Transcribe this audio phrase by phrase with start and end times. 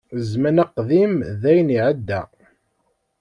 [0.27, 2.21] Zzman aqdim dayen iεedda.